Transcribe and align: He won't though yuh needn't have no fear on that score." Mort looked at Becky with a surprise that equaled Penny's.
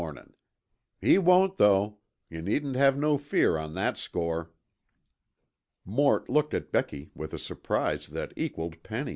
He 0.99 1.19
won't 1.19 1.57
though 1.57 1.99
yuh 2.27 2.41
needn't 2.41 2.75
have 2.75 2.97
no 2.97 3.19
fear 3.19 3.55
on 3.55 3.75
that 3.75 3.99
score." 3.99 4.49
Mort 5.85 6.27
looked 6.27 6.55
at 6.55 6.71
Becky 6.71 7.11
with 7.13 7.35
a 7.35 7.37
surprise 7.37 8.07
that 8.07 8.33
equaled 8.35 8.81
Penny's. 8.81 9.09